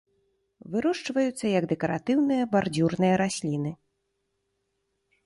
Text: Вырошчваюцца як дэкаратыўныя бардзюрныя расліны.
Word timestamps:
Вырошчваюцца 0.75 1.45
як 1.59 1.63
дэкаратыўныя 1.73 2.43
бардзюрныя 2.53 3.21
расліны. 3.23 3.75